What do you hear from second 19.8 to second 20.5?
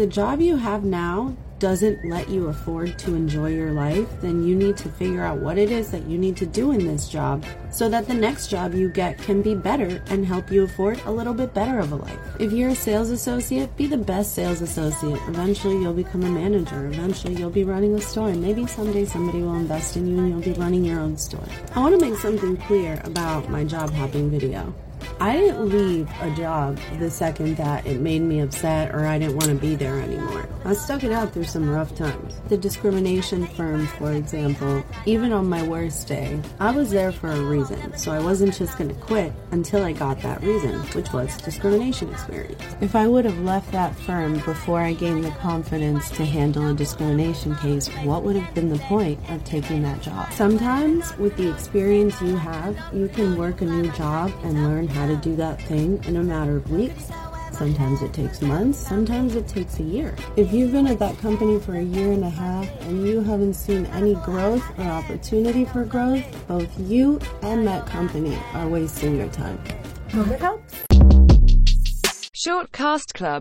in you and